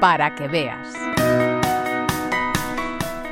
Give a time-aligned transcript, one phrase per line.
[0.00, 0.88] para que veas.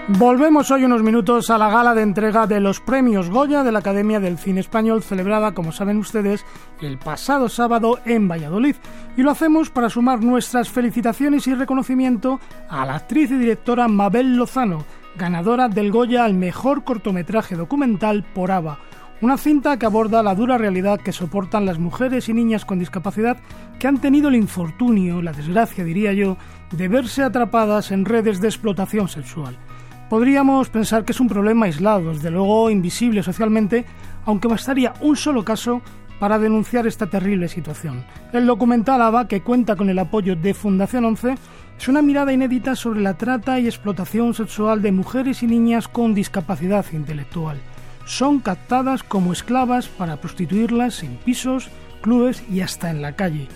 [0.09, 3.81] Volvemos hoy unos minutos a la gala de entrega de los premios Goya de la
[3.81, 6.47] Academia del Cine Español, celebrada, como saben ustedes,
[6.81, 8.77] el pasado sábado en Valladolid.
[9.17, 12.39] Y lo hacemos para sumar nuestras felicitaciones y reconocimiento
[12.69, 14.85] a la actriz y directora Mabel Lozano,
[15.17, 18.79] ganadora del Goya al mejor cortometraje documental por ABBA.
[19.23, 23.39] Una cinta que aborda la dura realidad que soportan las mujeres y niñas con discapacidad
[23.79, 26.37] que han tenido el infortunio, la desgracia diría yo,
[26.71, 29.57] de verse atrapadas en redes de explotación sexual.
[30.11, 33.87] Podríamos pensar que es un problema aislado, desde luego invisible socialmente,
[34.27, 35.81] aunque bastaría un solo caso
[36.21, 38.05] para denunciar esta terrible situación.
[38.35, 41.37] El documental ABA, que cuenta con el apoyo de Fundación 11,
[41.79, 46.15] es una mirada inédita sobre la trata y explotación sexual de mujeres y niñas con
[46.15, 47.57] discapacidad intelectual.
[48.07, 51.69] Son captadas como esclavas para prostituirlas en pisos,
[52.01, 53.49] clubes y hasta en la calle.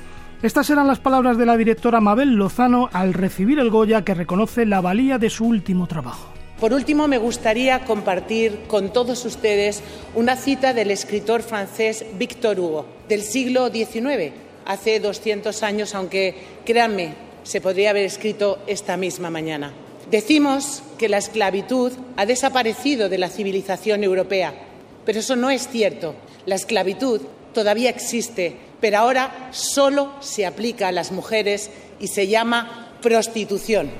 [0.42, 4.66] Estas eran las palabras de la directora Mabel Lozano al recibir el Goya que reconoce
[4.66, 6.32] la valía de su último trabajo.
[6.58, 9.82] Por último, me gustaría compartir con todos ustedes
[10.16, 14.32] una cita del escritor francés Victor Hugo, del siglo XIX,
[14.66, 16.34] hace 200 años, aunque
[16.66, 19.72] créanme, se podría haber escrito esta misma mañana.
[20.10, 24.52] Decimos que la esclavitud ha desaparecido de la civilización europea,
[25.04, 26.16] pero eso no es cierto.
[26.46, 27.20] La esclavitud
[27.54, 33.90] todavía existe, pero ahora solo se aplica a las mujeres y se llama prostitución.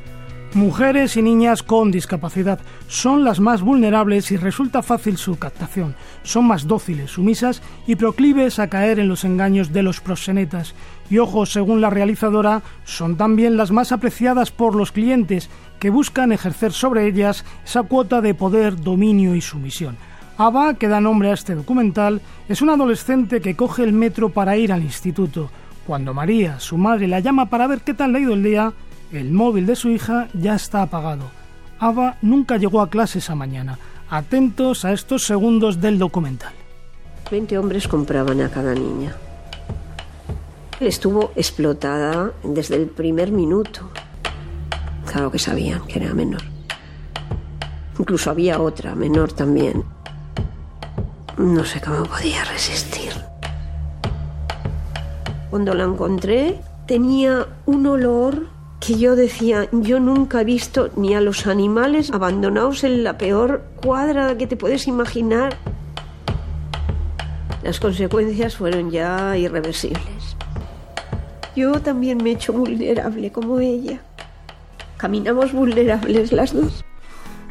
[0.55, 5.95] Mujeres y niñas con discapacidad son las más vulnerables y resulta fácil su captación.
[6.25, 10.75] Son más dóciles, sumisas y proclives a caer en los engaños de los proxenetas.
[11.09, 16.33] Y ojo, según la realizadora, son también las más apreciadas por los clientes que buscan
[16.33, 19.97] ejercer sobre ellas esa cuota de poder, dominio y sumisión.
[20.37, 24.56] Ava, que da nombre a este documental, es una adolescente que coge el metro para
[24.56, 25.48] ir al instituto.
[25.87, 28.73] Cuando María, su madre, la llama para ver qué tal le ha el día,
[29.12, 31.30] el móvil de su hija ya está apagado.
[31.78, 33.78] Ava nunca llegó a clase esa mañana.
[34.08, 36.53] Atentos a estos segundos del documental.
[37.31, 39.15] Veinte hombres compraban a cada niña.
[40.81, 43.91] Estuvo explotada desde el primer minuto.
[45.06, 46.43] Claro que sabían que era menor.
[47.99, 49.84] Incluso había otra, menor también.
[51.37, 53.12] No sé cómo podía resistir.
[55.50, 61.21] Cuando la encontré, tenía un olor que yo decía, yo nunca he visto ni a
[61.21, 65.57] los animales abandonados en la peor cuadra que te puedes imaginar.
[67.63, 70.37] Las consecuencias fueron ya irreversibles.
[71.55, 74.01] Yo también me he hecho vulnerable como ella.
[74.97, 76.85] Caminamos vulnerables las dos.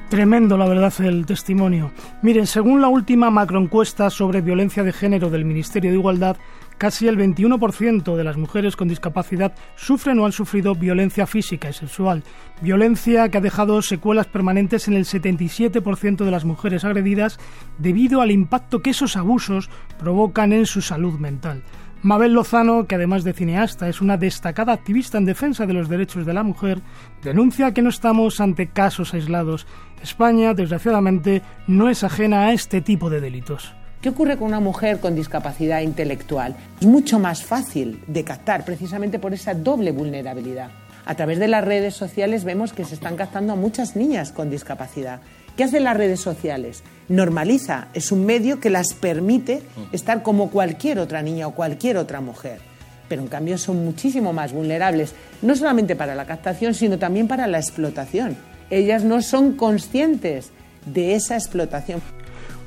[0.09, 1.91] Tremendo, la verdad, el testimonio.
[2.23, 6.37] Miren, según la última macroencuesta sobre violencia de género del Ministerio de Igualdad,
[6.79, 11.73] casi el 21% de las mujeres con discapacidad sufren o han sufrido violencia física y
[11.73, 12.23] sexual,
[12.61, 17.37] violencia que ha dejado secuelas permanentes en el 77% de las mujeres agredidas
[17.77, 19.69] debido al impacto que esos abusos
[19.99, 21.61] provocan en su salud mental.
[22.01, 26.25] Mabel Lozano, que además de cineasta es una destacada activista en defensa de los derechos
[26.25, 26.81] de la mujer,
[27.21, 29.67] denuncia que no estamos ante casos aislados.
[30.01, 33.75] España, desgraciadamente, no es ajena a este tipo de delitos.
[34.01, 36.55] ¿Qué ocurre con una mujer con discapacidad intelectual?
[36.79, 40.69] Es mucho más fácil de captar precisamente por esa doble vulnerabilidad.
[41.05, 44.49] A través de las redes sociales vemos que se están captando a muchas niñas con
[44.49, 45.19] discapacidad.
[45.57, 46.81] ¿Qué hacen las redes sociales?
[47.09, 52.21] Normaliza, es un medio que las permite estar como cualquier otra niña o cualquier otra
[52.21, 52.61] mujer.
[53.09, 57.47] Pero en cambio son muchísimo más vulnerables, no solamente para la captación, sino también para
[57.47, 58.37] la explotación.
[58.69, 60.51] Ellas no son conscientes
[60.85, 62.01] de esa explotación.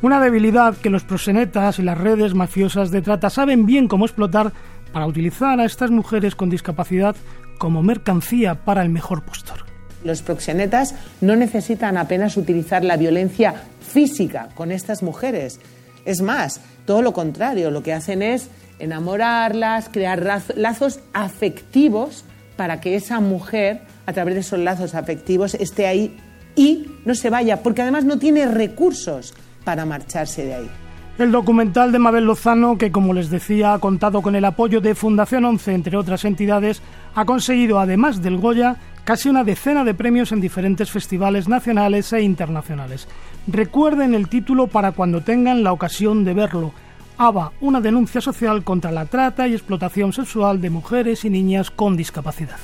[0.02, 4.52] Una debilidad que los prosenetas y las redes mafiosas de trata saben bien cómo explotar
[4.92, 7.14] para utilizar a estas mujeres con discapacidad
[7.56, 9.64] como mercancía para el mejor postor.
[10.02, 15.60] Los proxenetas no necesitan apenas utilizar la violencia física con estas mujeres.
[16.04, 18.48] Es más, todo lo contrario, lo que hacen es
[18.80, 22.24] enamorarlas, crear lazos afectivos
[22.56, 26.18] para que esa mujer, a través de esos lazos afectivos, esté ahí
[26.56, 29.32] y no se vaya, porque además no tiene recursos
[29.64, 30.70] para marcharse de ahí.
[31.18, 34.94] El documental de Mabel Lozano, que como les decía ha contado con el apoyo de
[34.94, 36.80] Fundación 11, entre otras entidades,
[37.14, 42.22] ha conseguido, además del Goya, casi una decena de premios en diferentes festivales nacionales e
[42.22, 43.08] internacionales.
[43.46, 46.72] Recuerden el título para cuando tengan la ocasión de verlo.
[47.18, 51.96] ABA, una denuncia social contra la trata y explotación sexual de mujeres y niñas con
[51.96, 52.58] discapacidad.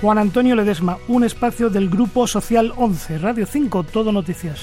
[0.00, 4.58] Juan Antonio Ledesma, un espacio del Grupo Social 11, Radio 5, Todo Noticias.